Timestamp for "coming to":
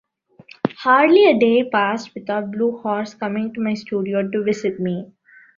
3.13-3.61